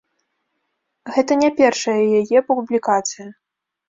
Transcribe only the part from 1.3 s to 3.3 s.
не першая яе публікацыя.